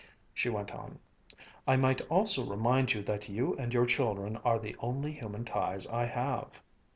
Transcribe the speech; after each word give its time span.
She 0.33 0.49
went 0.49 0.73
on, 0.73 0.97
"I 1.67 1.75
might 1.75 2.01
also 2.09 2.43
remind 2.43 2.91
you 2.95 3.03
that 3.03 3.29
you 3.29 3.53
and 3.53 3.71
your 3.71 3.85
children 3.85 4.37
are 4.37 4.57
the 4.57 4.75
only 4.79 5.11
human 5.11 5.45
ties 5.45 5.85
I 5.85 6.05
have." 6.07 6.59